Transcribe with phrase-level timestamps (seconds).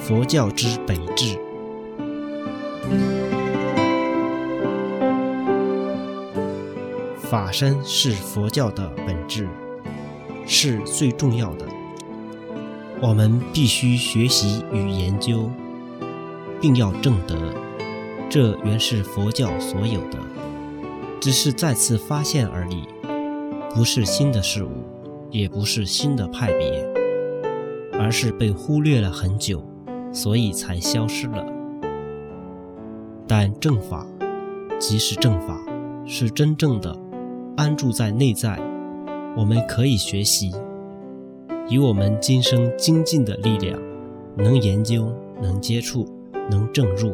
[0.00, 1.38] 佛教之本质。
[7.18, 9.48] 法身是佛教的本质，
[10.46, 11.66] 是最重要的。
[13.00, 15.50] 我们必须学习与研究，
[16.60, 17.52] 并要正德。
[18.30, 20.18] 这原是佛教所有的，
[21.20, 22.86] 只是再次发现而已，
[23.74, 24.84] 不是新的事物，
[25.34, 26.88] 也不是新的派别，
[27.98, 29.60] 而是被忽略了很久，
[30.12, 31.44] 所以才消失了。
[33.26, 34.06] 但正法，
[34.78, 35.60] 即是正法，
[36.06, 36.96] 是真正的
[37.56, 38.56] 安住在内在，
[39.36, 40.52] 我们可以学习。
[41.68, 43.76] 以我们今生精进的力量，
[44.36, 46.06] 能研究，能接触，
[46.48, 47.12] 能证入。